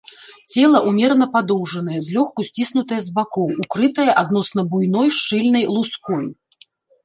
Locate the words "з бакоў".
3.09-3.53